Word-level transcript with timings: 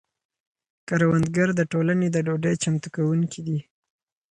کروندګر 0.87 1.49
د 1.55 1.61
ټولنې 1.71 2.07
د 2.11 2.17
ډوډۍ 2.27 2.55
چمتو 2.63 2.87
کونکي 2.95 3.41
دي. 3.47 3.59